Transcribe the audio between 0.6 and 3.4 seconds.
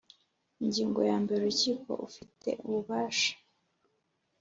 Ingingo ya mbere Urukiko ufite ububasha